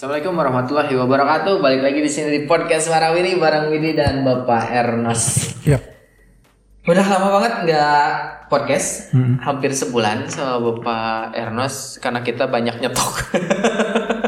[0.00, 1.60] Assalamualaikum warahmatullahi wabarakatuh.
[1.60, 5.60] Balik lagi di sini di podcast Warawiri bareng Widi dan Bapak Ernest.
[5.68, 5.84] Yap.
[6.88, 8.08] Udah lama banget nggak
[8.48, 9.36] podcast, Hmm.
[9.44, 13.12] hampir sebulan sama Bapak Ernest karena kita banyak nyetok.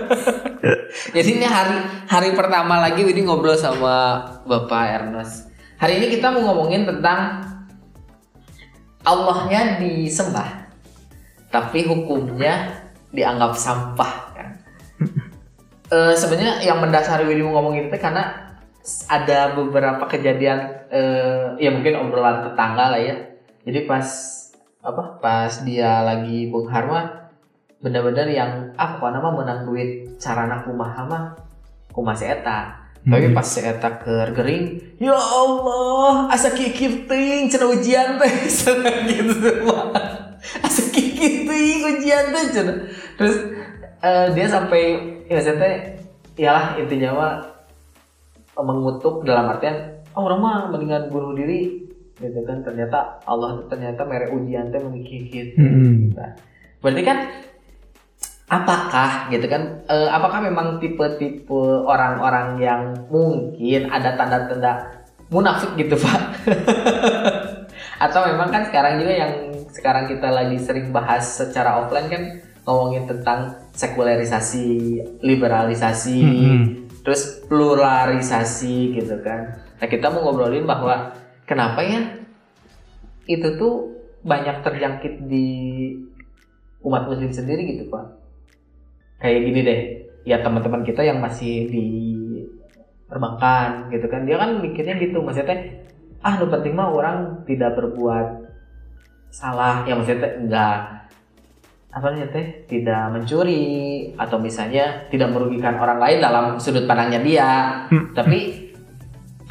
[1.16, 5.48] Jadi ini hari hari pertama lagi Widi ngobrol sama Bapak Ernest.
[5.80, 7.48] Hari ini kita mau ngomongin tentang
[9.08, 10.68] Allahnya disembah,
[11.48, 12.76] tapi hukumnya
[13.08, 14.21] dianggap sampah
[15.92, 18.56] Eh, sebenarnya yang mendasari Widi mau ngomongin itu karena
[19.12, 23.12] ada beberapa kejadian eh, ya mungkin obrolan tetangga lah ya.
[23.68, 24.08] Jadi pas
[24.80, 25.20] apa?
[25.20, 27.06] Pas dia lagi benghar mah
[27.84, 31.24] bener-bener yang ah pokoknya mah menang duit sarana kumaha mah
[31.92, 32.88] kumaha si eta.
[33.04, 33.36] Tapi Hmm.
[33.36, 38.32] pas si eta keur gering, ya Allah, asa kikir ting cenah ujian teh
[39.10, 39.34] gitu.
[40.62, 42.78] Asa kikir ting ujian teh cenah.
[43.18, 43.36] Terus
[44.02, 44.82] eh, dia sampai
[45.30, 45.72] ya maksudnya
[46.36, 47.32] iyalah intinya mah
[48.60, 51.88] mengutuk dalam artian oh orang mah mendingan bunuh diri
[52.20, 52.62] gitu kan.
[52.62, 56.12] Ternyata Allah ternyata mere ujian teh memikir Hmm.
[56.14, 56.36] Nah,
[56.84, 57.18] berarti kan
[58.52, 66.20] apakah gitu kan eh, apakah memang tipe-tipe orang-orang yang mungkin ada tanda-tanda munafik gitu pak?
[68.02, 69.32] Atau memang kan sekarang juga yang
[69.72, 72.22] sekarang kita lagi sering bahas secara offline kan
[72.62, 74.66] ngomongin tentang sekularisasi
[75.24, 76.62] liberalisasi Hmm.
[77.02, 79.58] terus pluralisasi gitu kan.
[79.82, 81.10] Nah kita mau ngobrolin bahwa
[81.42, 82.22] kenapa ya
[83.26, 83.90] itu tuh
[84.22, 85.46] banyak terjangkit di
[86.86, 88.06] umat muslim sendiri gitu pak?
[89.18, 89.80] Kayak gini deh
[90.22, 91.86] ya teman-teman kita yang masih di
[93.10, 95.58] perbankan gitu kan dia kan mikirnya gitu maksudnya
[96.22, 98.46] ah lu penting mah orang tidak berbuat
[99.34, 99.82] salah.
[99.90, 101.01] Ya maksudnya enggak
[101.92, 107.50] apa teh tidak mencuri atau misalnya tidak merugikan orang lain dalam sudut pandangnya dia.
[107.92, 108.16] Hmm.
[108.16, 108.72] tapi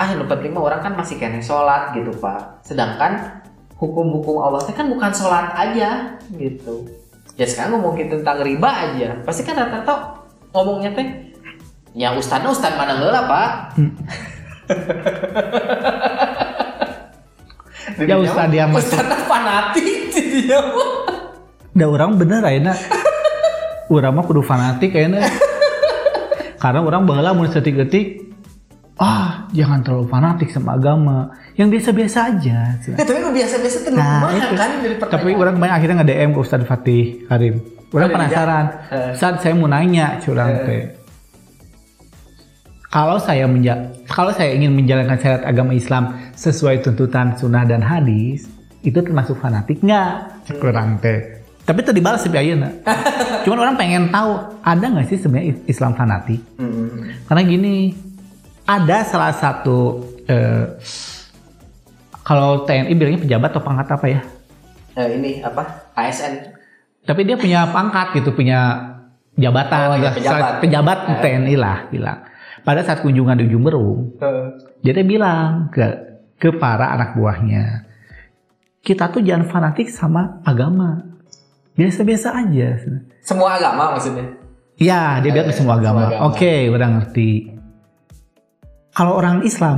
[0.02, 2.66] ah lu penting mah orang kan masih kena sholat gitu pak.
[2.66, 3.46] Sedangkan
[3.78, 6.90] hukum-hukum Allah teh kan bukan sholat aja gitu.
[7.38, 11.08] Ya sekarang ngomongin tentang riba aja pasti kan rata-rata ngomongnya teh
[11.94, 13.50] ya ustadz ustadz mana heula pak?
[13.78, 13.94] Hmm.
[18.02, 20.58] Ya, ustadz dia ustadz fanatik dia
[21.72, 22.76] Da orang bener ayeuna.
[23.94, 25.24] Urang mah kudu fanatik ayeuna.
[26.58, 28.28] Karena orang baheula mun setik-etik
[28.96, 34.30] ah jangan terlalu fanatik sama agama yang biasa-biasa aja Ya, tapi lu biasa-biasa tuh Nah,
[34.30, 34.54] itu.
[34.54, 35.42] kan dari tapi pertanyaan.
[35.42, 37.56] orang banyak akhirnya nge DM ke Ustadz Fatih Karim
[37.90, 39.10] orang Oh, penasaran iya.
[39.12, 40.62] Ustadz saya mau nanya curang Eh.
[40.62, 40.84] teh
[42.88, 43.74] kalau saya menja
[44.06, 48.46] kalau saya ingin menjalankan syariat agama Islam sesuai tuntutan sunnah dan hadis
[48.82, 52.70] itu termasuk fanatik nggak curang teh tapi itu dibalas sih ayeuna
[53.44, 57.10] cuman orang pengen tahu ada nggak sih sebenarnya Islam fanatik Hmm.
[57.26, 57.76] karena gini
[58.64, 59.78] ada salah satu
[60.26, 60.66] eh,
[62.22, 64.22] kalau TNI bilangnya pejabat atau pangkat apa ya
[64.92, 66.52] Eh, ini apa ASN
[67.02, 68.92] tapi dia punya pangkat gitu punya
[69.34, 70.12] jabatan Oh, lah.
[70.12, 70.60] pejabat.
[70.60, 71.20] pejabat Eh.
[71.20, 72.20] TNI lah bilang
[72.62, 74.14] pada saat kunjungan di Ujung Berung
[74.80, 75.82] dia teh bilang ke
[76.36, 77.88] ke para anak buahnya
[78.82, 81.06] kita tuh jangan fanatik sama agama
[81.82, 82.68] biasa-biasa aja.
[83.20, 84.26] Semua agama maksudnya?
[84.78, 86.28] Ya dia bilang ke Eh, semua agama, semua agama.
[86.30, 87.30] oke udah ngerti.
[88.92, 89.78] Kalau orang Islam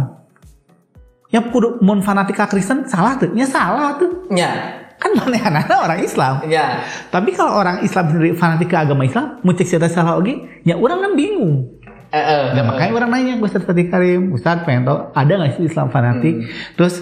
[1.29, 3.31] ya kudu mun fanatik ke Kristen salah tuh.
[3.33, 4.27] Ya salah tuh.
[4.29, 4.79] Ya.
[5.01, 5.35] Kan mana
[5.83, 6.47] orang Islam.
[6.47, 6.79] Ya.
[7.09, 10.79] Tapi kalau orang Islam sendiri fanatik ke agama Islam, mau cek cerita salah oke, ya
[10.79, 11.75] orang kan bingung.
[12.07, 15.33] eh, eh, Nah, eh, makanya orang nanya ke Ustadz Fatih Karim, Ustadz pengen tahu ada
[15.33, 16.35] nggak sih Islam fanatik?
[16.39, 16.47] Hmm.
[16.77, 16.95] Terus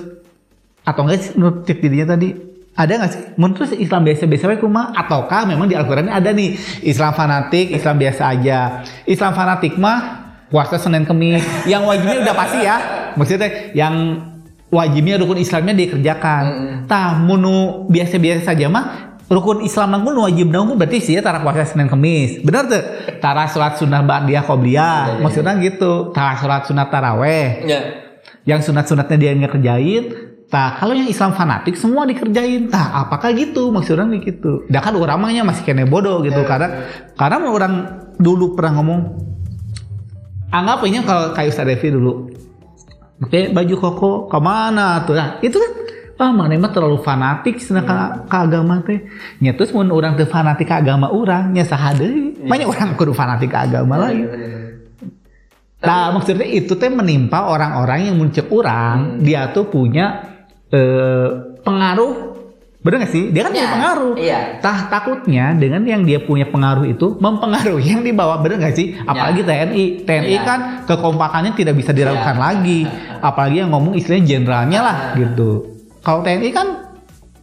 [0.81, 2.29] atau enggak sih menurut cek dirinya tadi
[2.71, 3.21] ada nggak sih?
[3.35, 4.95] Menurut sih Islam biasa-biasa aja kumah?
[4.95, 8.59] Ataukah memang di Al-Quran ada nih Islam fanatik, Islam biasa aja.
[9.03, 9.99] Islam fanatik mah
[10.47, 11.43] puasa Senin Kemis.
[11.67, 12.77] Yang wajibnya udah pasti ya.
[13.19, 13.95] Maksudnya yang
[14.71, 16.43] wajibnya rukun Islamnya dikerjakan.
[16.47, 16.75] Mm-mm.
[16.87, 18.85] Tah munu biasa-biasa saja mah
[19.27, 22.39] rukun Islam nangkun wajib nangkun berarti sih ya tara puasa Senin Kemis.
[22.39, 22.83] Benar tuh?
[23.19, 24.99] Tara sholat sunnah ba'diyah Iya, qobliyah.
[25.07, 26.15] iya, Maksudnya gitu.
[26.15, 27.47] Tara sholat sunat taraweh.
[27.67, 27.79] ya
[28.47, 30.30] Yang sunat-sunatnya dia ngerjain.
[30.51, 32.67] Tah kalau yang Islam fanatik semua dikerjain.
[32.67, 33.71] Tah apakah gitu?
[33.71, 34.67] Maksudnya gitu.
[34.67, 36.43] Dah kan orang mahnya masih kene bodoh gitu.
[36.43, 36.67] Iya, karena
[37.15, 37.73] karena orang
[38.19, 38.99] dulu pernah ngomong
[40.51, 42.27] anggap ini kalau kayak Ustaz Devi dulu
[43.23, 45.15] pakai baju koko ke mana tuh?
[45.15, 45.71] Nah itu kan
[46.19, 47.95] ah mana mah terlalu fanatik cenah ka,
[48.27, 49.07] ka agama teh.
[49.39, 53.15] Nya terus mun orang teh fanatik ka agama urang nya saha deui banyak orang kudu
[53.15, 54.27] fanatik ka agama lain.
[55.81, 59.25] Nah, maksudnya itu teh menimpa orang-orang yang muncul orang, Hmm.
[59.25, 60.30] dia tuh punya
[60.71, 61.27] eh,
[61.61, 62.31] pengaruh
[62.81, 63.29] Bener gak sih?
[63.29, 64.13] Dia kan Ya, punya pengaruh.
[64.17, 64.39] Iya.
[64.57, 68.97] Tah takutnya dengan yang dia punya pengaruh itu mempengaruhi yang di bawah bener gak sih?
[68.97, 70.41] Apalagi TNI, TNI Ya.
[70.41, 70.59] kan
[70.89, 72.41] kekompakannya tidak bisa diragukan Ya.
[72.41, 72.89] lagi.
[73.21, 75.13] Apalagi yang ngomong istilahnya jenderalnya lah Ah.
[75.13, 75.77] gitu.
[76.01, 76.67] Kalau TNI kan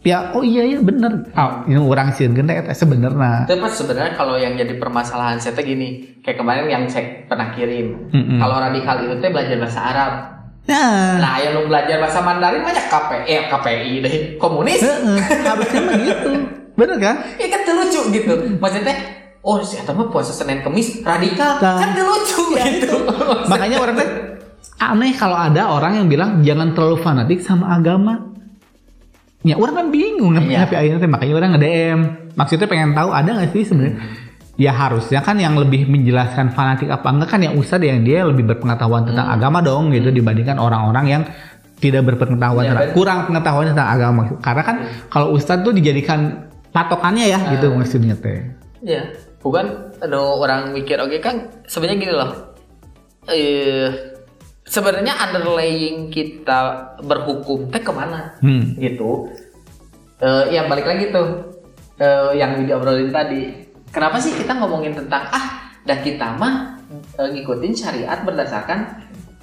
[0.03, 1.31] ya oh iya ya bener.
[1.31, 3.47] Ah, ini orang sih gede eta sebenarnya.
[3.47, 8.11] Tapi sebenarnya kalau yang jadi permasalahan saya gini, kayak kemarin yang saya pernah kirim.
[8.11, 8.43] Mm-mm.
[8.43, 10.11] Kalau radikal itu teh belajar bahasa Arab.
[10.67, 14.81] Nah, Nah, yang lu belajar bahasa Mandarin banyak KPI, eh, KPI deh, komunis.
[14.81, 16.29] heeh, harusnya mah gitu.
[16.75, 17.15] Bener kan?
[17.35, 18.33] Ya kan tuh lucu gitu.
[18.57, 18.95] Maksudnya,
[19.41, 21.79] oh si mah puasa Senin Kemis radikal, Nah.
[21.79, 22.95] kan tuh lucu Ya, gitu.
[23.47, 24.09] Makanya orang teh
[24.79, 28.29] aneh kalau ada orang yang bilang jangan terlalu fanatik sama agama.
[29.41, 30.67] Ya orang kan bingung Iya.
[30.67, 31.99] ngapain akhirnya teh makanya orang nge-DM.
[32.35, 33.95] Maksudnya pengen tahu ada nggak sih sebenarnya?
[34.59, 38.43] Ya harusnya kan yang lebih menjelaskan fanatik apa enggak kan yang ustadz yang dia lebih
[38.43, 41.23] berpengetahuan tentang agama dong gitu dibandingkan orang-orang yang
[41.79, 44.21] tidak berpengetahuan Ya, tentang kurang pengetahuan tentang agama.
[44.43, 44.75] Karena kan
[45.07, 48.51] kalau ustadz tuh dijadikan patokannya ya gitu maksudnya teh.
[48.83, 49.07] Ya,
[49.39, 52.31] bukan anu orang mikir oke kan sebenarnya gini loh.
[53.31, 53.87] Eh
[54.67, 56.59] sebenarnya underlying kita
[56.99, 58.75] berhukum teh ke mana Hmm.
[58.75, 59.31] gitu.
[60.19, 61.47] Eh ya balik lagi tuh
[61.95, 63.68] eh, yang video obrolin tadi.
[63.89, 66.77] Kenapa sih kita ngomongin tentang ah dan kita mah
[67.17, 68.79] eh, ngikutin syariat berdasarkan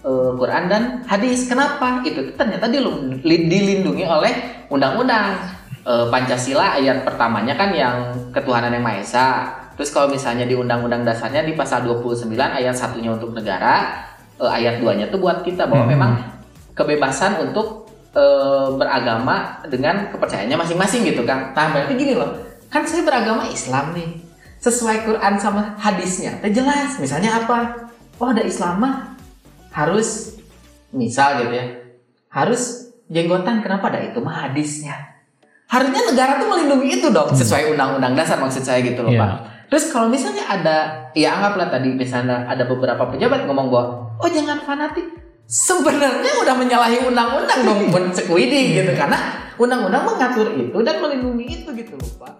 [0.07, 1.51] eh, Quran dan hadis.
[1.51, 2.03] Kenapa?
[2.07, 4.35] Itu ternyata dilindungi oleh
[4.71, 5.57] undang-undang
[5.87, 9.27] Eh, Pancasila ayat pertamanya kan yang ketuhanan yang Maha Esa.
[9.79, 14.03] Terus kalau misalnya di undang-undang dasarnya di pasal 29 ayat satunya untuk negara,
[14.35, 15.95] eh, ayat 2-nya tuh buat kita bahwa Hmm.
[15.95, 16.13] memang
[16.75, 21.53] kebebasan untuk eh, beragama dengan kepercayaannya masing-masing gitu kan.
[21.53, 22.33] Nah, berarti gini loh.
[22.73, 24.26] Kan saya beragama Islam nih.
[24.67, 26.43] Sesuai Quran sama hadisnya.
[26.43, 26.99] Teh jelas.
[26.99, 27.87] Misalnya apa?
[28.19, 29.15] Oh, ada Islam mah
[29.71, 30.35] harus
[30.91, 31.67] misal gitu ya.
[32.27, 35.15] Harus jenggotan kenapa ada itu mah hadisnya.
[35.71, 39.23] Harusnya negara tuh melindungi itu dong sesuai undang-undang dasar maksud saya gitu loh, Iya.
[39.23, 39.33] Pak.
[39.67, 40.77] Terus kalau misalnya ada
[41.15, 43.87] ya anggaplah tadi misalnya ada beberapa pejabat ngomong bahwa
[44.19, 45.07] oh jangan fanatik.
[45.47, 47.87] Sebenarnya udah menyalahi undang-undang dong
[48.19, 49.15] sekuidi gitu karena
[49.59, 52.35] undang-undang mengatur itu dan melindungi itu gitu loh, Pak.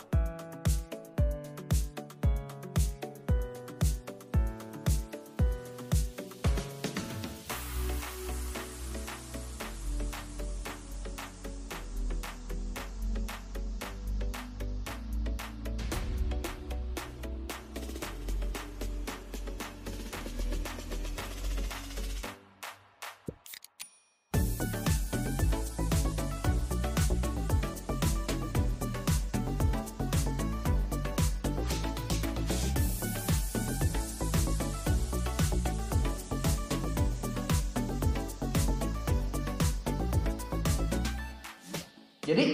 [42.27, 42.45] Jadi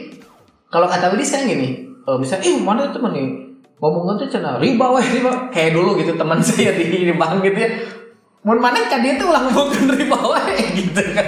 [0.68, 3.28] kalau kata Widi sekarang gini, eh, misalnya, eh mana temen nih?
[3.80, 5.48] Ngomongnya tuh cina riba weh riba.
[5.50, 7.70] Kayak dulu gitu teman saya di, di bank gitu ya.
[8.42, 11.26] Mau mana kan dia tuh ulang ngomongin riba weh gitu kan.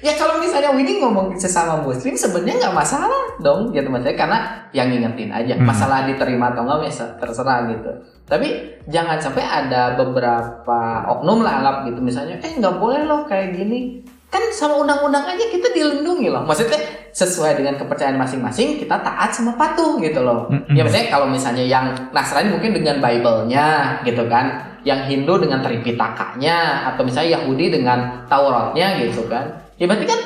[0.00, 4.38] Ya kalau misalnya Widi ngomong sesama muslim sebenarnya nggak masalah dong ya teman saya karena
[4.72, 5.68] yang ngingetin aja Hmm.
[5.68, 7.90] masalah diterima atau nggak ya terserah gitu.
[8.24, 8.48] Tapi
[8.88, 12.00] jangan sampai ada beberapa oknum lah anggap gitu.
[12.00, 14.00] Misalnya eh nggak boleh loh kayak gini.
[14.28, 16.44] Kan sama undang-undang aja kita dilindungi loh.
[16.44, 16.80] Maksudnya
[17.18, 20.70] sesuai dengan kepercayaan masing-masing kita taat sama patuh gitu loh Mm-mm.
[20.78, 26.86] ya misalnya kalau misalnya yang Nasrani mungkin dengan Bible-nya gitu kan yang Hindu dengan Tripitaka-nya
[26.94, 29.50] atau misalnya Yahudi dengan Tauratnya gitu kan
[29.82, 30.20] ya berarti kan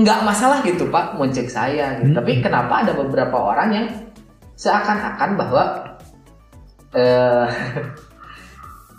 [0.00, 2.16] nggak masalah gitu pak muncik saya gitu.
[2.16, 2.16] Mm-mm.
[2.16, 3.86] tapi kenapa ada beberapa orang yang
[4.56, 5.62] seakan-akan bahwa
[6.96, 7.44] eh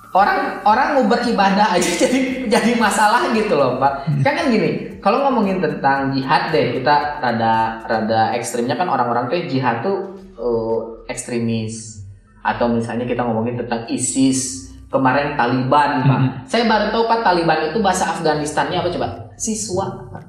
[0.09, 5.21] orang orang mau beribadah aja jadi jadi masalah gitu loh pak kan kan gini kalau
[5.23, 7.53] ngomongin tentang jihad deh kita rada
[7.85, 9.97] rada ekstrimnya kan orang-orang tuh jihad tuh
[10.33, 12.01] eh, ekstremis
[12.39, 16.29] atau misalnya kita ngomongin tentang ISIS kemarin Taliban pak Hmm.
[16.43, 20.23] saya baru tahu pak Taliban itu bahasa Afganistannya apa coba siswa Pak.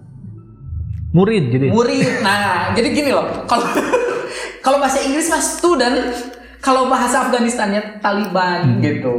[1.11, 1.67] Murid jadi.
[1.69, 3.65] murid nah jadi gini loh kalau
[4.65, 5.97] kalau bahasa Inggris mah student
[6.61, 8.81] kalau bahasa Afganistannya Taliban Hmm.
[8.81, 9.15] gitu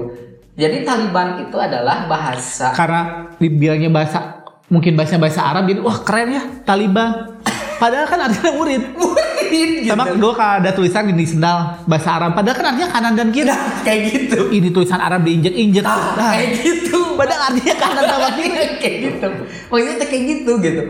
[0.61, 6.29] jadi Taliban itu adalah bahasa karena dibilangnya bahasa mungkin bahasa bahasa Arab jadi wah keren
[6.31, 7.41] ya Taliban.
[7.81, 8.81] Padahal kan artinya murid.
[9.01, 9.49] Murid
[9.81, 9.89] gitu.
[9.89, 13.49] Sama kalau ada tulisan di sendal bahasa Arab padahal kan artinya kanan dan kiri.
[13.49, 14.53] Nah, kayak gitu.
[14.53, 15.81] Ini tulisan Arab diinjek-injek.
[15.81, 17.17] Nah, Nah, kayak gitu.
[17.17, 18.65] padahal artinya kanan sama kiri.
[18.77, 19.27] Kayak gitu.
[19.73, 20.81] Maksudnya kayak gitu gitu.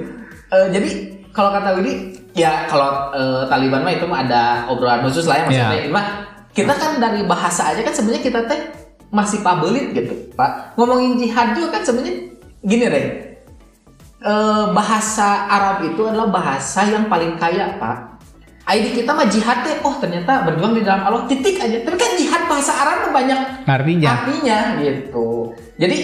[0.52, 0.90] Eh, jadi
[1.32, 1.94] kalau kata Widi
[2.36, 5.72] ya kalau eh, Taliban mah itu mah ada obrolan khusus lah ya maksudnya.
[5.72, 5.88] Iya.
[5.88, 6.02] Cuma
[6.52, 8.60] kita kan dari bahasa aja kan sebenarnya kita teh
[9.12, 12.16] masih pabelit gitu pak ngomongin jihad juga kan sebenarnya
[12.64, 13.08] gini deh
[14.22, 18.22] Eh, bahasa Arab itu adalah bahasa yang paling kaya pak
[18.70, 19.82] ID kita mah jihad deh.
[19.82, 21.82] Oh ternyata berjuang di dalam Allah titik aja.
[21.82, 24.22] Tapi kan jihad bahasa Arab mah banyak Artinya.
[24.22, 25.58] artinya gitu.
[25.82, 25.98] Jadi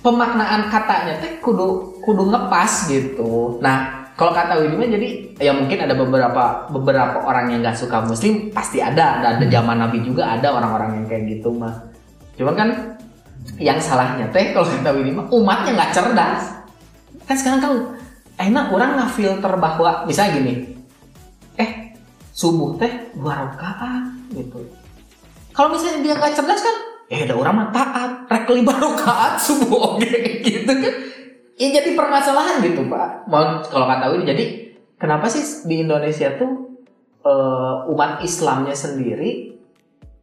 [0.00, 3.60] pemaknaan katanya teh kudu kudu ngepas gitu.
[3.60, 8.00] Nah kalau kata Widi mah jadi ya mungkin ada beberapa beberapa orang yang nggak suka
[8.00, 9.20] Muslim pasti ada.
[9.20, 11.87] Dan ada zaman Nabi juga ada orang-orang yang kayak gitu mah.
[12.38, 12.68] Cuman kan
[13.58, 16.42] yang salahnya teh kalau kata Widi mah umatnya nggak cerdas.
[17.26, 17.72] Kan sekarang kan
[18.38, 20.54] enak orang ngafilter bahwa misalnya gini,
[21.58, 21.98] eh
[22.30, 24.62] subuh teh dua rakaat gitu.
[25.50, 26.76] Kalau misalnya dia nggak cerdas kan,
[27.10, 30.12] eh ada orang mah taat, rek lima rakaat subuh oke
[30.46, 30.94] gitu kan.
[31.58, 33.26] Ya jadi permasalahan gitu pak.
[33.26, 34.44] Mau kalau kata Widi jadi
[34.94, 36.78] kenapa sih di Indonesia tuh
[37.26, 39.47] eh, umat Islamnya sendiri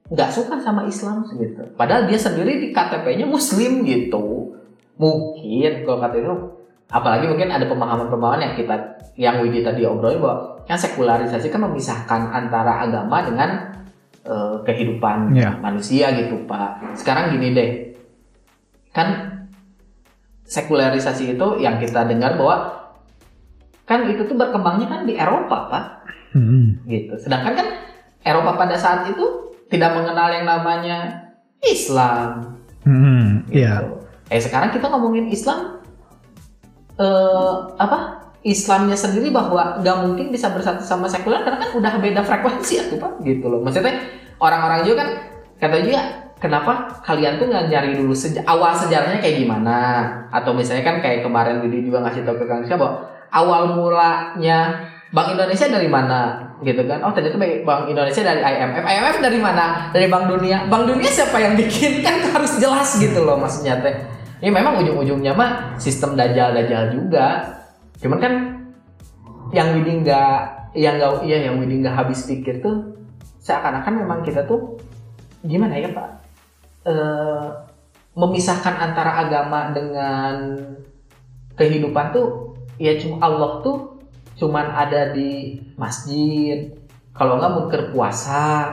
[0.06, 1.66] nggak suka sama Islam gitu.
[1.74, 4.54] Padahal dia sendiri di KTP-nya Muslim gitu.
[4.96, 6.34] Mungkin kalau kata itu
[6.86, 8.76] apalagi mungkin ada pemahaman-pemahaman yang kita
[9.18, 13.50] yang Widi tadi obrolin bahwa yang sekularisasi kan memisahkan antara agama dengan
[14.22, 15.58] eh, kehidupan Iya.
[15.60, 17.70] manusia gitu pak sekarang gini deh
[18.90, 19.42] kan
[20.46, 22.86] sekularisasi itu yang kita dengar bahwa
[23.86, 25.86] kan itu tuh berkembangnya kan di Eropa pak
[26.36, 26.84] Hmm.
[26.84, 27.68] gitu sedangkan kan
[28.20, 29.24] Eropa pada saat itu
[29.68, 30.98] tidak mengenal yang namanya
[31.60, 32.54] Islam
[32.86, 33.42] Hmm.
[33.50, 33.66] gitu.
[33.66, 33.82] Iya.
[34.30, 35.82] Eh sekarang kita ngomongin Islam
[36.96, 38.24] eh apa?
[38.46, 42.84] Islamnya sendiri bahwa nggak mungkin bisa bersatu sama sekuler karena kan udah beda frekuensi ya
[42.86, 43.66] tuh pak gitu loh.
[43.66, 43.98] Maksudnya
[44.38, 45.10] orang-orang juga kan
[45.58, 46.02] kata juga
[46.38, 49.78] kenapa kalian tuh nggak nyari dulu seja- awal sejarahnya kayak gimana?
[50.30, 53.02] Atau misalnya kan kayak kemarin Widi juga ngasih tahu ke Kang Syah bahwa
[53.34, 54.60] awal mulanya
[55.16, 57.00] Bank Indonesia dari mana gitu kan?
[57.00, 58.84] Oh ternyata Bank Indonesia dari IMF.
[58.84, 59.88] IMF dari mana?
[59.96, 60.68] Dari Bank Dunia.
[60.68, 63.96] Bank Dunia siapa yang bikin kan harus jelas gitu loh maksudnya teh.
[64.44, 67.48] Ini memang ujung-ujungnya mah sistem dajal-dajal juga.
[68.04, 68.34] Cuman kan
[69.56, 73.00] yang Widi nggak yang nggak iya yang Widi nggak habis pikir tuh
[73.40, 74.76] seakan-akan memang kita tuh
[75.48, 76.10] gimana ya Pak?
[76.92, 77.48] Eh,
[78.20, 80.60] memisahkan antara agama dengan
[81.56, 83.95] kehidupan tuh ya cuma Allah tuh
[84.36, 86.72] cuman ada di masjid.
[87.16, 88.72] Kalau nggak mungkin puasa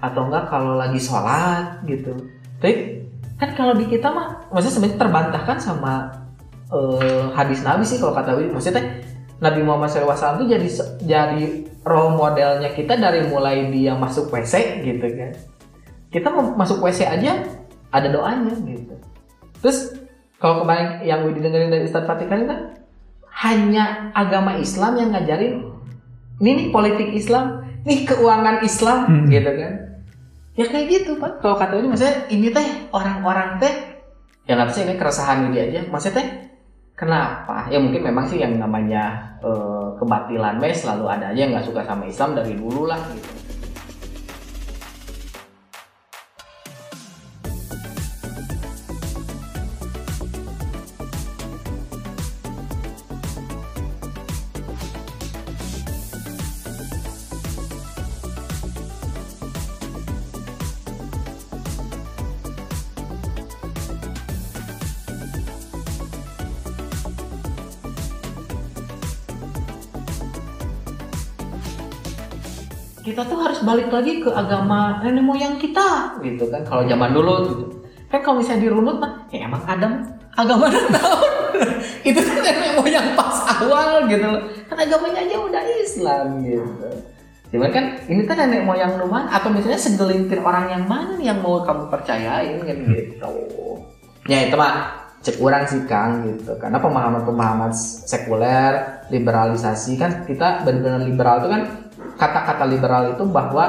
[0.00, 2.16] atau enggak kalau lagi sholat gitu.
[2.58, 3.04] Tapi
[3.38, 5.92] kan kalau di kita mah maksudnya sebenarnya terbantahkan sama
[6.68, 9.00] eh, hadis Nabi sih kalau kata Widi maksudnya
[9.40, 10.68] Nabi Muhammad SAW tuh jadi
[11.00, 11.44] jadi
[11.80, 15.32] role modelnya kita dari mulai dia masuk WC gitu kan.
[16.10, 16.28] Kita
[16.58, 17.38] masuk WC aja
[17.94, 18.94] ada doanya gitu.
[19.62, 19.94] Terus
[20.40, 22.79] kalau kemarin yang Widi dengerin dari Ustadz Fatih kan
[23.40, 25.64] hanya agama Islam yang ngajarin
[26.40, 29.26] ini nih politik Islam nih keuangan Islam Hmm.
[29.28, 29.72] gitu kan.
[30.58, 31.40] Ya kayak gitu pak.
[31.40, 33.72] Kalau kata ini maksudnya ini teh orang-orang teh
[34.44, 35.80] ya nggak sih ini keresahan Widi aja.
[35.88, 36.26] Maksudnya teh
[36.92, 37.64] kenapa?
[37.72, 41.80] Ya mungkin memang sih yang namanya eh, kebatilan mes selalu ada aja yang nggak suka
[41.80, 43.39] sama Islam dari dulu lah gitu
[73.10, 76.14] kita tuh harus balik lagi ke agama nenek moyang kita.
[76.22, 77.64] Gitu kan kalau zaman dulu gitu
[78.10, 80.02] kan kalau misalnya dirunut mah ya emang Adam
[80.34, 81.30] agama tahun
[82.06, 84.42] itu kan nenek moyang pas awal gitu loh.
[84.70, 86.88] Kan agamanya aja udah Islam gitu.
[87.50, 91.42] Cuman kan ini kan nenek moyang lu atau misalnya segelintir orang yang mana nih yang
[91.42, 93.30] mau kamu percayain kan gitu.
[94.30, 96.54] Ya itu mah cek orang sih Kang gitu.
[96.62, 97.74] Karena pemahaman-pemahaman
[98.06, 101.62] sekuler liberalisasi kan kita benar-benar liberal itu kan
[102.20, 103.64] kata-kata liberal itu bahwa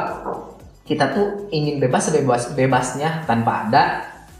[0.84, 3.84] kita tuh ingin bebas sebebas bebasnya tanpa ada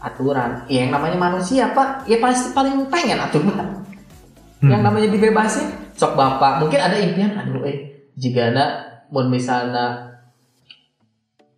[0.02, 0.66] aturan.
[0.68, 3.80] Ya, yang namanya manusia pak ya pasti paling pengen aturan.
[4.60, 6.60] Yang namanya dibebasin sok bapak.
[6.60, 8.52] Mungkin ada impian aduh eh jika
[9.08, 10.12] mau misalnya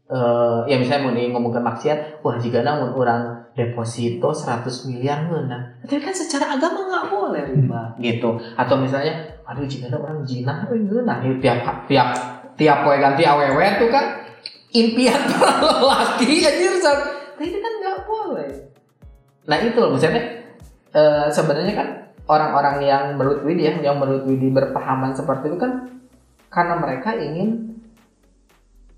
[0.06, 5.78] eh ya misalnya mau nih ngomongin maksiat wah jika mau orang deposito 100 miliar mana
[5.86, 8.36] tapi kan secara agama nggak boleh riba gitu.
[8.54, 12.08] Atau misalnya aduh jika orang jinah eh geunah Ya, tiap tiap
[12.54, 14.24] tiap poe ganti awewe tuh kan
[14.74, 16.98] impian para lelaki anjir sok
[17.34, 18.50] nah itu kan nggak boleh.
[19.44, 20.22] Nah itu loh misalnya
[20.94, 21.88] eh, sebenarnya kan
[22.30, 25.90] orang-orang yang menurut Widi ya yang menurut Widi berpahaman seperti itu kan
[26.48, 27.80] karena mereka ingin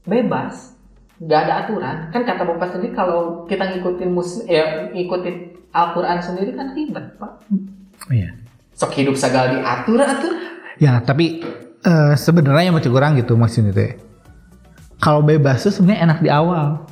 [0.05, 0.77] bebas
[1.17, 1.97] nggak ada aturan.
[2.13, 5.37] Kan kata bapak sendiri kalau kita ngikutin muslim ya ngikutin
[5.73, 7.33] Al-Quran sendiri kan ribet pak.
[8.13, 8.31] Iya.
[8.77, 10.37] sok hidup segala diatur atur.
[10.77, 11.41] Ya, tapi
[11.87, 13.91] eh, sebenarnya yang mau kurang gitu maksudnya teh.
[14.97, 16.83] Kalau bebas tuh sebenarnya enak di awal.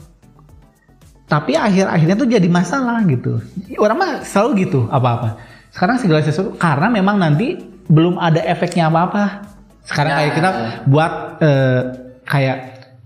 [1.24, 3.40] Tapi akhir-akhirnya tuh jadi masalah gitu.
[3.76, 5.40] Orang mah selalu gitu apa-apa.
[5.72, 7.58] Sekarang segala sesuatu karena memang nanti
[7.88, 9.42] belum ada efeknya apa-apa.
[9.82, 10.16] Sekarang Ya.
[10.20, 10.50] kayak kita
[10.86, 11.80] buat eh,
[12.24, 12.56] kayak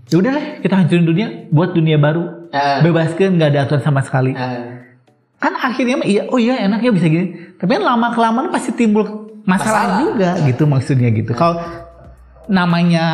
[0.09, 2.51] ya udah deh kita hancurin dunia buat dunia baru.
[2.51, 4.31] Eh, Bebaskan nggak ada aturan sama sekali.
[4.31, 4.77] eh,
[5.39, 7.55] Kan akhirnya iya oh iya enak ya bisa gini.
[7.55, 9.97] Tapi kan lama kelamaan pasti timbul masalah, Masalah.
[10.05, 11.33] juga gitu maksudnya gitu.
[11.33, 11.57] Kalau
[12.45, 13.05] namanya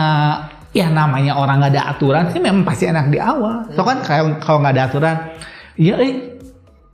[0.75, 3.71] ya namanya orang nggak ada aturan sih memang pasti enak di awal.
[3.71, 5.15] So kan kayak kalau nggak ada aturan,
[5.79, 6.35] iya eh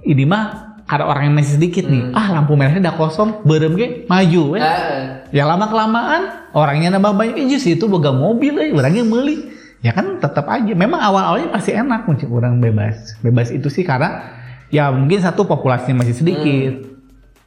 [0.05, 2.13] ini mah ada orang yang masih sedikit nih.
[2.13, 4.67] Ah lampu merahnya udah kosong, berem ge maju eh, eh.
[4.67, 5.03] eh.
[5.31, 9.49] Ya lama kelamaan orangnya nambah banyak, eh justru itu boga mobil eh orangnya beli.
[9.81, 10.77] Ya kan tetap aja.
[10.77, 13.17] Memang awal-awalnya pasti enak mungkin orang bebas.
[13.25, 14.37] Bebas itu sih karena
[14.69, 16.73] ya mungkin satu populasinya masih sedikit.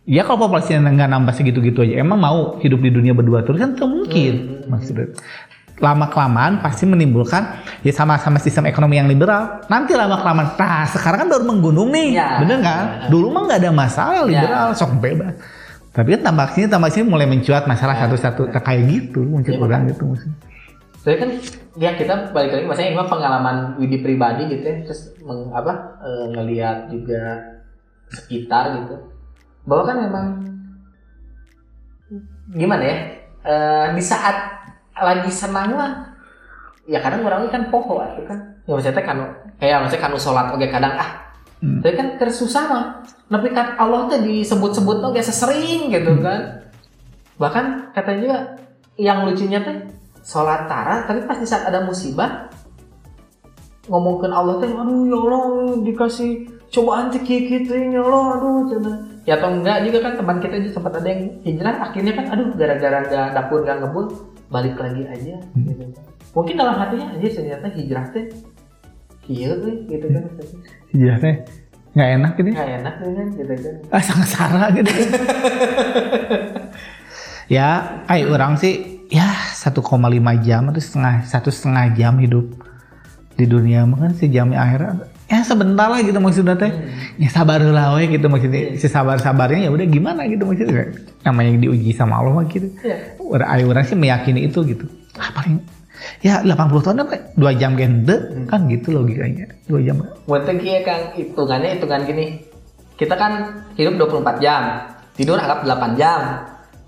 [0.04, 3.72] Ya kalau populasinya nggak nambah segitu-gitu aja, emang mau hidup di dunia berdua terus kan
[3.72, 4.32] itu mungkin.
[4.68, 5.16] Maksudnya
[5.80, 9.64] lama kelamaan pasti menimbulkan ya sama-sama sistem ekonomi yang liberal.
[9.66, 12.38] Nanti lama kelamaan, nah sekarang kan baru menggunung nih, Ya.
[12.38, 12.84] bener kan?
[13.10, 15.34] Dulu mah nggak ada masalah liberal, sok bebas.
[15.94, 19.82] Tapi kan tambah sini tambah sini mulai mencuat masalah satu-satu kayak gitu, mungkin Ya, kurang
[19.88, 20.36] gitu maksudnya.
[21.04, 21.30] Jadi kan
[21.76, 26.00] ya kita balik lagi maksudnya ini mah pengalaman Widi pribadi gitu ya terus meng, apa
[26.00, 27.22] eh, ngelihat juga
[28.08, 29.13] sekitar gitu
[29.64, 30.26] bahwa kan memang
[32.54, 32.96] gimana ya
[33.44, 34.36] eh, di saat
[34.94, 35.92] lagi senang lah
[36.84, 38.38] ya kadang orang kan poho itu kan?
[38.64, 39.24] Ya maksudnya kanu
[39.58, 41.24] kayak maksudnya kanu sholat oke kadang ah
[41.64, 41.80] Hmm.
[41.80, 42.84] tapi kan tersusah mah
[43.32, 46.60] tapi kan Allah tuh disebut-sebut oke sesering gitu kan.
[47.40, 48.38] Bahkan katanya juga
[49.00, 49.88] yang lucunya teh
[50.20, 52.52] sholat tara tapi pas di saat ada musibah
[53.88, 55.44] ngomongkan Allah teh aduh ya Allah
[55.80, 58.92] dikasih cobaan teh kieu gitu ya Allah aduh cina
[59.24, 62.48] ya atau enggak juga kan teman kita juga sempat ada yang hijrah akhirnya kan aduh
[62.56, 64.06] gara-gara nggak dapur nggak ngebul
[64.52, 65.84] balik lagi aja gitu.
[66.36, 68.24] mungkin dalam hatinya aja ternyata hijrah teh
[69.28, 69.56] iya
[69.88, 70.24] gitu kan
[70.94, 71.34] Iya teh
[71.94, 72.48] nggak enak gitu.
[72.52, 74.90] nggak enak tuh kan gitu kan Ah sangat sarah gitu.
[77.54, 77.68] ya,
[78.10, 79.78] ay orang sih ya 1,5
[80.42, 82.50] jam atau setengah satu setengah jam hidup
[83.38, 86.68] di dunia mah kan sejamnya akhirat ya sebentar lah gitu maksudnya teh
[87.16, 90.92] ya sabar lah we gitu maksudnya si sabar sabarnya ya udah gimana gitu maksudnya
[91.24, 93.64] namanya diuji sama Allah mah gitu Iya.
[93.64, 94.84] orang sih meyakini itu gitu
[95.16, 95.64] ah paling
[96.20, 101.12] ya 80 tahun apa dua jam gende kan gitu logikanya dua jam Buat kia Kang,
[101.16, 102.40] hitungannya hitungan gini.
[102.94, 103.32] Kita kan
[103.74, 106.20] hidup 24 jam, tidur anggap 8 jam.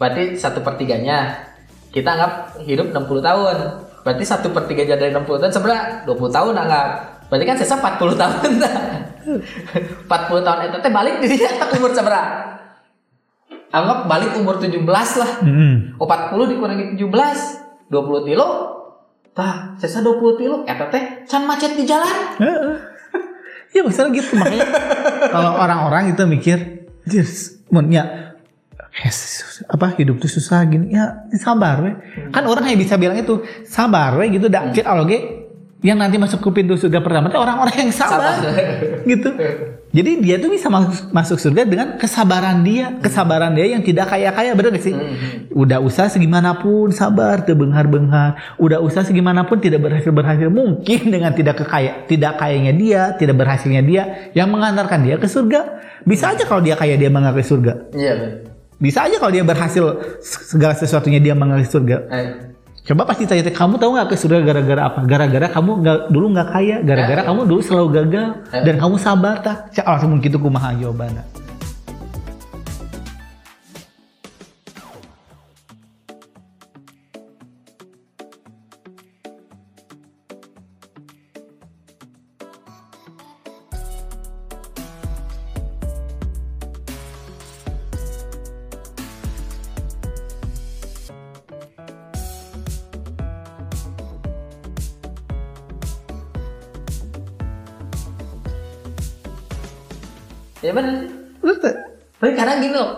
[0.01, 1.35] Berarti satu pertiganya.
[1.93, 2.33] Kita anggap
[2.65, 3.57] hidup 60 tahun.
[4.07, 6.89] Berarti satu pertiganya dari 60 tahun sebenarnya 20 tahun anggap.
[7.27, 8.51] Berarti kan sisa 40 tahun.
[10.07, 11.27] 40 tahun itu teh balik di
[11.79, 12.55] umur seberapa?
[13.75, 15.31] Anggap balik umur 17 lah.
[15.43, 15.99] Mm-mm.
[15.99, 18.49] Oh, 40 dikurangi 17, 20 tilo.
[19.37, 20.57] Tah, sisa 20 tilo.
[20.65, 22.17] Eta teh can macet di jalan.
[22.39, 22.97] Heeh.
[23.77, 24.67] ya misalnya gitu makanya
[25.29, 26.59] kalau orang-orang itu mikir
[27.05, 27.61] just
[27.93, 28.33] ya
[29.05, 31.93] yes, apa hidup tuh susah gini ya sabar we.
[32.33, 34.49] kan orang hanya bisa bilang itu sabar we gitu
[34.81, 35.36] kalau ge
[35.87, 38.43] yang nanti masuk ke pintu surga pertama itu orang-orang yang sabar,
[39.07, 39.31] gitu.
[39.95, 44.35] Jadi dia tuh bisa masuk, masuk surga dengan kesabaran dia kesabaran dia yang tidak kaya
[44.35, 44.93] kaya bener gak sih?
[45.55, 48.59] Udah usaha segimanapun sabar terbenghar-benghar.
[48.59, 53.81] Udah usaha segimanapun tidak berhasil berhasil mungkin dengan tidak kekaya tidak kayanya dia tidak berhasilnya
[53.87, 54.03] dia
[54.35, 55.81] yang mengantarkan dia ke surga.
[56.03, 57.73] Bisa aja kalau dia kaya dia mengalir ke surga.
[57.95, 58.45] Iya,
[58.77, 59.85] bisa aja kalau dia berhasil
[60.21, 61.97] segala sesuatunya dia mengalir ke surga.
[62.13, 62.29] Eh,
[62.87, 66.49] coba pasti tanya kamu tahu nggak ke surga gara-gara apa gara-gara kamu nggak dulu nggak
[66.55, 67.27] kaya gara-gara Eh.
[67.27, 68.63] kamu dulu selalu gagal Eh.
[68.63, 71.23] dan kamu sabar tak Cak, langsung mungkin itu kumaha jawabannya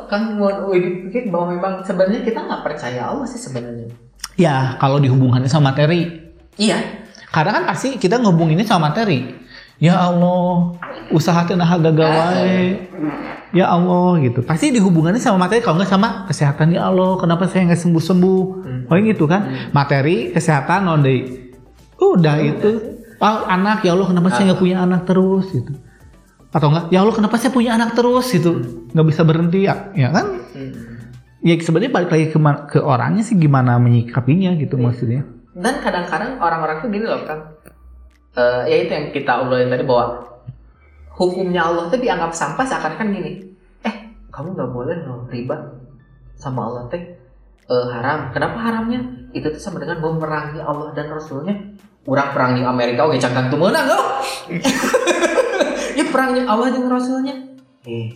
[0.08, 3.88] Kang mau pikir bahwa memang sebenarnya kita nggak percaya Allah sih sebenarnya.
[4.38, 6.78] ya kalau dihubungkannya sama materi Iya.
[7.30, 9.22] Karena kan pasti kita ngehubunginnya sama materi.
[9.78, 10.74] Ya Allah,
[11.14, 12.82] usaha teh nah gagal wae.
[13.54, 14.42] Ya Allah gitu.
[14.42, 18.42] Pasti dihubungannya sama materi kalau nggak sama kesehatan ya Allah, kenapa saya nggak sembuh-sembuh?
[18.90, 19.70] Oh gitu kan.
[19.70, 21.06] Materi, kesehatan non.
[21.94, 22.70] Udah itu.
[23.18, 25.72] Oh, anak ya Allah kenapa saya nggak punya anak terus gitu.
[26.48, 28.32] Atau enggak, ya Allah kenapa saya punya anak terus?
[28.32, 28.50] Gitu.
[28.92, 30.26] Nggak bisa berhenti ya, ya kan?
[31.38, 34.84] ya sebenarnya balik lagi ke, ke orangnya sih gimana menyikapinya gitu Iya.
[34.84, 35.22] maksudnya.
[35.54, 37.38] Dan kadang-kadang orang-orang tuh gini loh kan
[38.38, 40.22] Eh, ya itu yang kita obrolin tadi bahwa
[41.18, 43.50] hukumnya Allah tuh dianggap sampah seakan-akan gini
[43.82, 43.94] eh
[44.30, 45.56] kamu nggak boleh loh riba
[46.38, 47.02] sama Allah teh.
[47.68, 48.30] Eh, haram.
[48.30, 49.02] Kenapa haramnya?
[49.34, 51.56] Itu tuh sama dengan memerangi Allah dan Rasulnya.
[52.06, 54.04] Orang perangi Amerika oke cangkang tuh menang oh.
[55.98, 57.34] ya perangi Allah dan Rasulnya.
[57.82, 58.14] Eh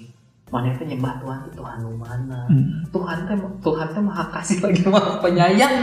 [0.53, 2.40] mana itu nyembah Tuhan itu Tuhan mana?
[2.47, 2.87] Hmm.
[2.95, 5.75] Tuhan teh Tuhan teh maha kasih lagi maha penyayang.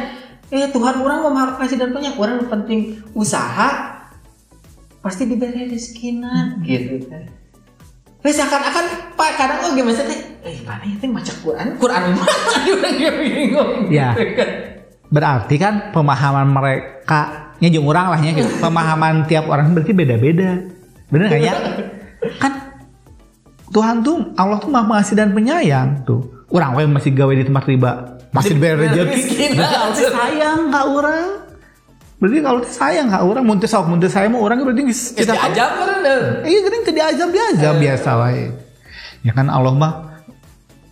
[0.50, 2.16] Eh Tuhan orang mau maha kasih dan penyayang.
[2.16, 2.80] Orang yang penting
[3.12, 4.00] usaha
[5.04, 6.64] pasti diberi rezekinan.
[6.64, 7.28] Gitu kan
[8.20, 10.20] Wes akan-akan Pak kadang oh gimana teh?
[10.44, 11.68] Eh mana itu maca Quran.
[11.80, 12.36] Quran mana?
[12.80, 13.72] Orang yang bingung.
[13.92, 14.16] Ya.
[15.10, 18.46] berarti kan pemahaman mereka nya jeung urang lah nya gitu.
[18.64, 20.79] pemahaman tiap orang berarti beda-beda
[21.10, 21.54] bener nggak ya?
[22.38, 22.54] Kan
[23.70, 26.26] Tuhan tuh Allah tuh maha pengasih dan penyayang tuh.
[26.50, 28.18] Orang we masih gawe di tempat riba.
[28.34, 29.58] Masih Diberi rezeki.
[29.58, 31.28] Berarti Allah sayang ka orang?
[32.20, 35.14] Berarti kalau sayang ka orang mun teh sok mun teh sayang mah orang berarti Geus
[35.14, 36.22] kita kan deh.
[36.46, 38.46] Iya gering teu diajab diajab biasa wae.
[39.26, 39.94] Ya kan Allah mah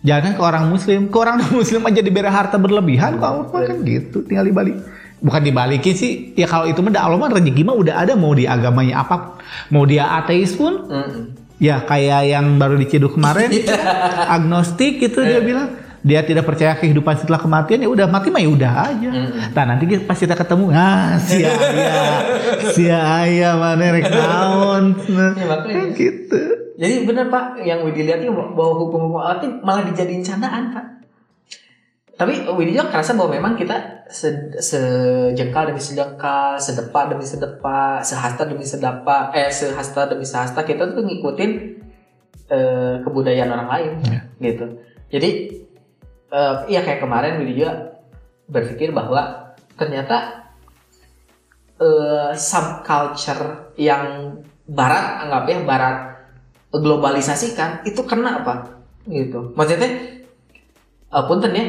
[0.02, 3.76] jangan ke orang muslim, ke orang muslim aja diberi harta berlebihan kok Allah mah kan
[3.82, 4.76] gitu, tinggal dibalik.
[5.18, 8.46] Bukan dibalikin sih, ya kalau itu mah Allah mah rezeki mah udah ada mau di
[8.46, 9.34] agamanya apa,
[9.68, 11.34] mau dia ateis pun, Mm-mm.
[11.58, 13.74] ya kayak yang baru diciduk kemarin, Iya.
[14.30, 18.46] agnostik gitu dia bilang dia tidak percaya kehidupan setelah kematian ya udah mati mah ya
[18.46, 19.10] udah aja.
[19.10, 19.50] Mm-mm.
[19.50, 22.10] Nah nanti pas kita ketemu, nah si ayah,
[22.78, 25.74] si ayah mana rek naon, Ya, makanya.
[25.82, 26.40] kan gitu.
[26.78, 30.86] Jadi benar Pak, yang Widi lihat itu bahwa hukum-hukum Allah itu malah dijadiin candaan Pak.
[32.14, 38.48] Tapi Widi juga kerasa bahwa memang kita se- sejengkal demi sejengkal, sedepa demi sedepa, sehasta
[38.48, 41.50] demi sedapa, eh sehasta demi sehasta kita tuh ngikutin
[42.48, 44.20] eh, kebudayaan orang lain, Ya.
[44.40, 44.66] gitu.
[45.12, 45.30] Jadi
[46.32, 48.00] eh, ya kayak kemarin Widi juga
[48.48, 50.48] berpikir bahwa ternyata
[51.78, 54.36] eh, subculture yang
[54.68, 55.96] Barat anggap ya Barat
[56.68, 60.20] globalisasikan itu kena apa gitu maksudnya
[61.08, 61.64] uh, punten ya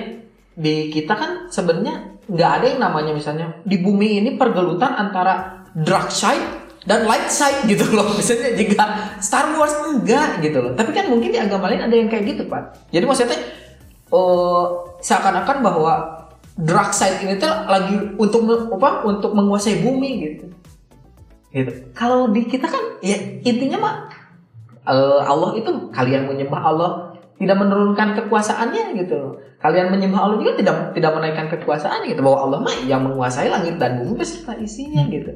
[0.59, 6.11] di kita kan sebenarnya nggak ada yang namanya misalnya di bumi ini pergelutan antara dark
[6.11, 8.07] side dan light side gitu loh.
[8.19, 8.83] Misalnya jika
[9.19, 10.71] Star Wars enggak gitu loh.
[10.75, 12.75] Tapi kan mungkin di agama lain ada yang kayak gitu pak.
[12.91, 13.39] Jadi maksudnya
[14.11, 15.93] uh, seakan-akan bahwa
[16.59, 18.43] dark side ini tuh lagi untuk
[18.75, 20.45] apa untuk menguasai bumi gitu.
[21.49, 21.71] Gitu.
[21.95, 23.95] Kalau di kita kan ya intinya mah
[24.85, 26.91] eh, Allah itu kalian menyembah Allah
[27.39, 29.33] tidak menurunkan kekuasaannya gitu loh.
[29.63, 33.79] Kalian menyembah Allah juga tidak tidak menaikkan kekuasaannya gitu bahwa Allah mah yang menguasai langit
[33.79, 35.31] dan bumi beserta isinya gitu.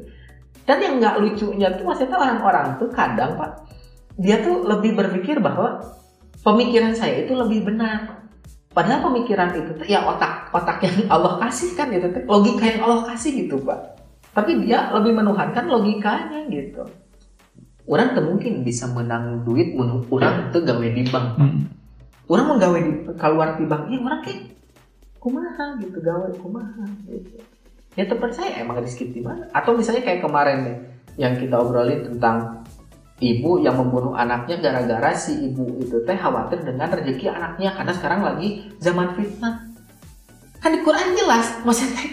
[0.64, 3.68] Dan yang nggak lucunya tuh maksudnya orang-orang tuh kadang pak
[4.16, 5.82] dia tuh lebih berpikir bahwa
[6.44, 8.28] pemikiran saya itu lebih benar.
[8.74, 12.82] Padahal pemikiran itu tuh ya otak otak yang Allah kasih kan gitu, tuh, logika yang
[12.84, 13.80] Allah kasih gitu pak.
[14.34, 16.84] Tapi dia lebih menuhankan logikanya gitu
[17.88, 21.83] orang tuh mungkin bisa menang duit orang tuh gawe di bank Hmm.
[22.32, 24.42] Orang mau gawe di keluar di bank iya orang kayak
[25.20, 25.66] kumaha?
[25.80, 26.84] gitu gawe kumaha?
[27.08, 27.40] gitu.
[27.94, 29.46] Ya terpercaya emang rezeki di mana?
[29.54, 30.78] Atau misalnya kayak kemarin nih
[31.20, 32.66] yang kita obrolin tentang
[33.22, 38.22] ibu yang membunuh anaknya gara-gara si ibu itu teh khawatir dengan rezeki anaknya karena sekarang
[38.26, 39.70] lagi zaman fitnah.
[40.58, 42.10] Kan di Quran jelas maksudnya teh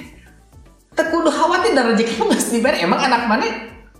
[0.94, 3.46] teu kudu khawatir dan rezeki geus dibere emang anak mana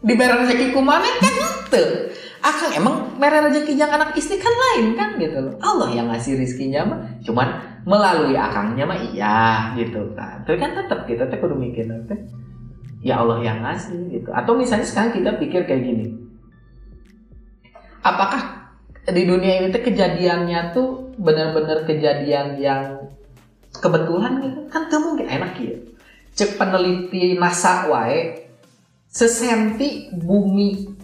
[0.04, 1.34] diberi rezeki ku mana kan
[1.72, 2.09] teu
[2.40, 5.54] akang emang mere rezeki yang anak istri kan lain kan gitu loh.
[5.60, 7.48] Allah yang ngasih rezekinya mah cuman
[7.84, 10.42] melalui akangnya mah iya gitu kan.
[10.44, 12.20] Tapi kan tetap kita teh kudu mikir teh
[13.04, 14.30] ya Allah yang ngasih gitu.
[14.32, 16.06] Atau misalnya sekarang kita pikir kayak gini.
[18.00, 18.72] Apakah
[19.04, 20.88] di dunia ini tuh kejadiannya tuh
[21.20, 23.12] benar-benar kejadian yang
[23.76, 24.60] kebetulan gitu?
[24.72, 25.90] Kan tuh mungkin enak ya
[26.40, 28.48] cek peneliti NASA wae
[29.10, 30.99] sesenti bumi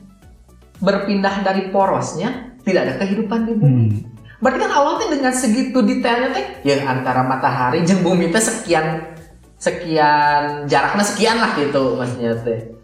[0.82, 4.16] berpindah dari porosnya tidak ada kehidupan di bumi Hmm.
[4.36, 9.16] Berarti kan Allah teh dengan segitu detailnya teh ya antara matahari jeung bumi teh sekian
[9.56, 12.76] sekian jaraknya sekian lah gitu maksudnya teh.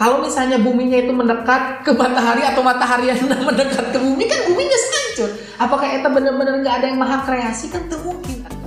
[0.00, 4.78] Kalau misalnya buminya itu mendekat ke matahari atau matahari yang mendekat ke bumi kan buminya
[4.80, 5.30] hancur.
[5.60, 8.59] Apakah itu benar-benar nggak ada yang maha kreasi kan tuh mungkin.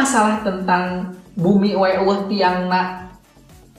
[0.00, 3.12] Masalah tentang bumi wae eueuh tiangna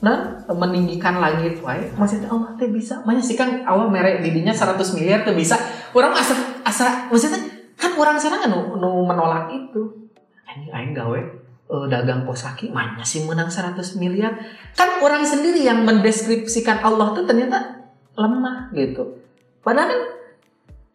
[0.02, 1.86] nah meninggikan langit wae.
[1.94, 5.54] Maksudnya Allah teh bisa banyak sih kan Allah merek didinya 100 miliar tuh bisa.
[5.94, 6.34] Orang asa
[6.66, 7.38] asa maksudnya
[7.78, 10.10] kan orang sana nu, nu menolak itu.
[10.42, 11.20] Ini aing gawe
[11.70, 14.34] eh, dagang pos kaki mana sih menang 100 miliar?
[14.74, 17.86] Kan orang sendiri yang mendeskripsikan Allah tuh ternyata
[18.18, 19.22] lemah gitu.
[19.62, 20.00] Padahal kan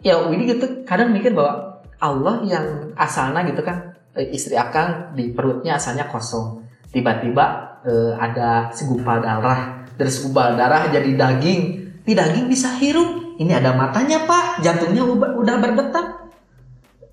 [0.03, 5.77] ya Widi gitu kadang mikir bahwa Allah yang asalnya gitu kan istri akang di perutnya
[5.77, 6.65] asalnya kosong.
[6.89, 7.45] Tiba-tiba
[7.85, 9.85] eh, ada segumpal darah.
[9.93, 11.61] Dari segumpal darah jadi daging.
[12.03, 13.37] Di daging bisa hirup.
[13.37, 14.65] Ini ada matanya pak.
[14.65, 16.07] Jantungnya udah, berdetak.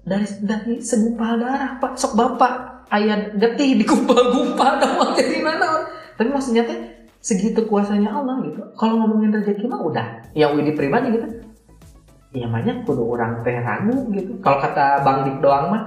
[0.04, 2.00] Dari dari segumpal darah pak.
[2.00, 2.52] Sok bapak
[2.92, 6.78] ayat getih di gumpal-gumpal dong dari mana tapi maksudnya teh
[7.18, 8.62] segitu kuasanya Allah gitu.
[8.78, 10.06] Kalau ngomongin rezeki mah udah.
[10.36, 11.26] Yang Widi pribadi gitu.
[12.34, 14.38] Ya banyak kudu orang teh ragu gitu.
[14.42, 15.82] Kalau kata Bang Dik doang mah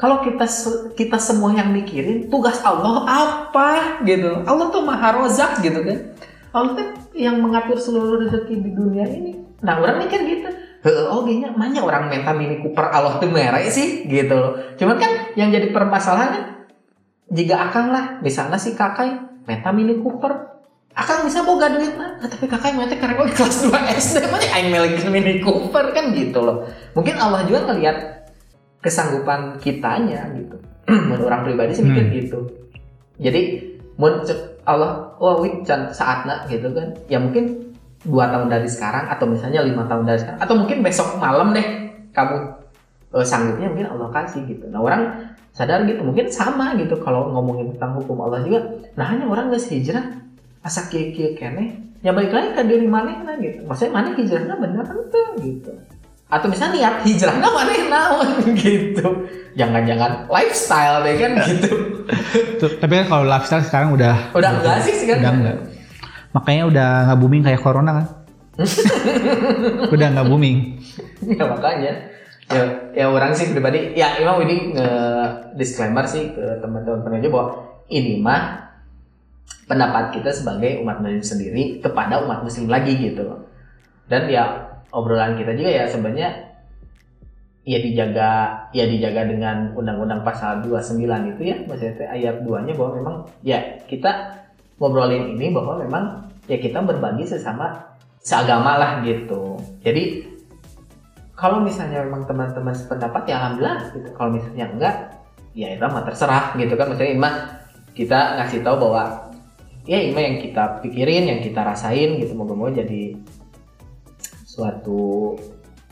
[0.00, 0.48] kalau kita
[0.96, 4.40] kita semua yang mikirin tugas Allah apa gitu?
[4.48, 6.16] Allah tuh maha rozak gitu kan?
[6.56, 9.36] Allah tuh yang mengatur seluruh rezeki di dunia ini.
[9.60, 10.48] Nah orang mikir gitu.
[11.12, 14.32] Oh gini banyak orang minta mini Cooper Allah tuh merek sih gitu.
[14.32, 16.64] Loh cuman kan yang jadi permasalahannya
[17.28, 20.32] jika akang lah misalnya si kakai minta mini Cooper
[20.96, 24.44] akang bisa boga duit mah Nah, tapi kakak yang karena gue kelas 2 SD mana
[24.44, 26.68] aing milikin Mini Cooper kan gitu loh.
[26.92, 28.19] Mungkin Allah juga ngelihat
[28.80, 30.56] kesanggupan kitanya gitu.
[31.08, 32.14] Menurut orang pribadi sih mikir Hmm.
[32.16, 32.38] gitu.
[33.20, 33.40] Jadi
[34.00, 36.96] mun cek Allah wah wih can saatnya gitu kan.
[37.12, 40.40] Ya mungkin dua tahun dari sekarang atau misalnya lima tahun dari sekarang.
[40.40, 41.66] Atau mungkin besok malam deh
[42.16, 42.36] kamu
[43.20, 44.64] eh, sanggupnya mungkin Allah kasih gitu.
[44.72, 46.00] Nah orang sadar gitu.
[46.00, 48.64] Mungkin sama gitu kalau ngomongin tentang hukum Allah juga.
[48.96, 50.16] Nah hanya orang nggak hijrah
[50.64, 51.92] asa kieu kieu kene?
[52.00, 53.60] Ya balik lagi ke diri manehna gitu.
[53.68, 55.72] Maksudnya mana hijrahnya bener ente gitu
[56.30, 58.28] atau misalnya niat hijrahnya mana naon
[58.62, 59.26] gitu
[59.58, 61.70] jangan-jangan lifestyle deh kan gitu
[62.58, 65.58] Tuh, tapi kan kalau lifestyle sekarang udah udah enggak sih sekarang udah enggak.
[66.30, 68.06] Makanya udah nggak booming kayak corona kan.
[69.94, 70.78] udah nggak booming.
[71.24, 71.92] ya makanya
[72.50, 72.62] ya
[72.92, 74.90] ya orang sih pribadi ya emang ini nge
[75.54, 77.48] disclaimer sih ke teman-teman penerja bahwa
[77.86, 78.70] ini mah
[79.70, 83.22] pendapat kita sebagai umat muslim sendiri kepada umat muslim lagi gitu
[84.10, 86.30] dan ya obrolan kita juga ya sebenarnya
[87.64, 88.30] ya dijaga
[88.72, 93.58] ya dijaga dengan undang-undang pasal 29 itu ya maksudnya ayat 2 nya bahwa memang ya
[93.86, 94.40] kita
[94.80, 96.04] ngobrolin ini bahwa memang
[96.48, 99.60] ya kita berbagi sesama seagama lah gitu.
[99.84, 100.24] Jadi
[101.36, 104.08] kalau misalnya memang teman-teman sependapat ya alhamdulillah gitu.
[104.16, 104.96] Kalau misalnya enggak
[105.52, 106.92] ya itu mah terserah gitu kan.
[106.92, 107.34] Maksudnya ini mah
[107.92, 109.32] kita ngasih tahu bahwa
[109.84, 113.16] ya ini mah yang kita pikirin yang kita rasain gitu moga-moga jadi
[114.50, 115.34] suatu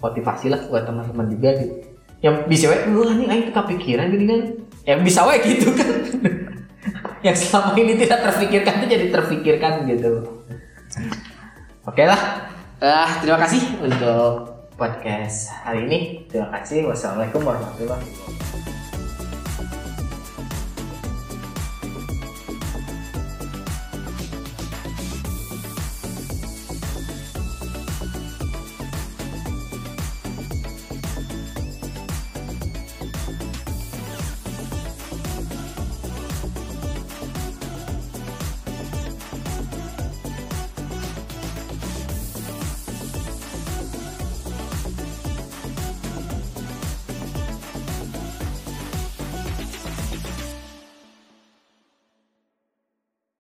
[0.02, 1.74] motivasi lah buat teman-teman juga gitu.
[2.18, 4.40] Yang bisa wae lu anjing aing kepikiran gini kan.
[4.82, 5.90] Ya bisa wae gitu kan.
[7.26, 10.12] Yang selama ini tidak terpikirkan itu jadi terpikirkan gitu.
[11.86, 12.50] Oke lah.
[12.78, 15.98] Ah, terima kasih untuk podcast hari ini.
[16.30, 16.86] Terima kasih.
[16.86, 18.77] Wassalamualaikum warahmatullahi wabarakatuh